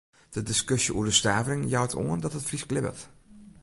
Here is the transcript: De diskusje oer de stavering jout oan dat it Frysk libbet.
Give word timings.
De 0.29 0.41
diskusje 0.41 0.93
oer 0.95 1.05
de 1.05 1.11
stavering 1.19 1.63
jout 1.75 1.93
oan 2.01 2.19
dat 2.23 2.35
it 2.39 2.47
Frysk 2.49 2.69
libbet. 2.73 2.99